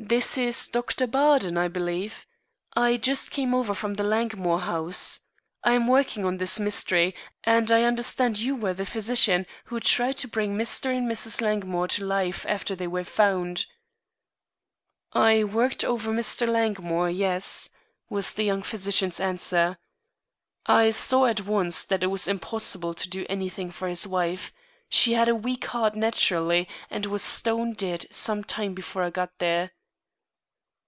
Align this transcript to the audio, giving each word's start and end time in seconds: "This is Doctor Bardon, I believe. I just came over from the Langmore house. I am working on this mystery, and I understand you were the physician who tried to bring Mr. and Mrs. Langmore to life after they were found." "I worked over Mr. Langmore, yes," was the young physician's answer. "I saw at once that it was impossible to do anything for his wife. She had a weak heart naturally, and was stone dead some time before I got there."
"This 0.00 0.38
is 0.38 0.68
Doctor 0.68 1.08
Bardon, 1.08 1.58
I 1.58 1.66
believe. 1.66 2.24
I 2.72 2.96
just 2.96 3.32
came 3.32 3.52
over 3.52 3.74
from 3.74 3.94
the 3.94 4.04
Langmore 4.04 4.60
house. 4.60 5.26
I 5.64 5.72
am 5.72 5.88
working 5.88 6.24
on 6.24 6.36
this 6.38 6.60
mystery, 6.60 7.16
and 7.42 7.68
I 7.70 7.82
understand 7.82 8.38
you 8.38 8.54
were 8.54 8.72
the 8.72 8.86
physician 8.86 9.44
who 9.64 9.80
tried 9.80 10.16
to 10.18 10.28
bring 10.28 10.56
Mr. 10.56 10.96
and 10.96 11.10
Mrs. 11.10 11.40
Langmore 11.40 11.88
to 11.88 12.04
life 12.06 12.46
after 12.48 12.76
they 12.76 12.86
were 12.86 13.02
found." 13.02 13.66
"I 15.12 15.42
worked 15.42 15.82
over 15.84 16.12
Mr. 16.12 16.46
Langmore, 16.48 17.10
yes," 17.10 17.68
was 18.08 18.34
the 18.34 18.44
young 18.44 18.62
physician's 18.62 19.18
answer. 19.18 19.78
"I 20.64 20.90
saw 20.92 21.26
at 21.26 21.40
once 21.40 21.84
that 21.84 22.04
it 22.04 22.06
was 22.06 22.28
impossible 22.28 22.94
to 22.94 23.08
do 23.10 23.26
anything 23.28 23.72
for 23.72 23.88
his 23.88 24.06
wife. 24.06 24.52
She 24.88 25.14
had 25.14 25.28
a 25.28 25.34
weak 25.34 25.64
heart 25.66 25.96
naturally, 25.96 26.68
and 26.88 27.04
was 27.06 27.22
stone 27.22 27.72
dead 27.74 28.06
some 28.12 28.44
time 28.44 28.74
before 28.74 29.02
I 29.02 29.10
got 29.10 29.36
there." 29.40 29.72